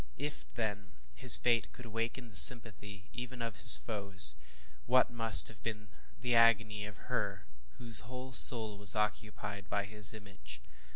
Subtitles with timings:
[0.17, 4.35] If, then, his fate could awaken the sympathy even of his foes,
[4.87, 5.89] what must have been
[6.19, 7.45] the agony of her,
[7.77, 10.59] whose whole soul was occupied by his image?